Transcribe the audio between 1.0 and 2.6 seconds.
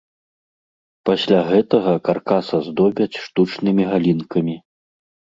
Пасля гэтага каркас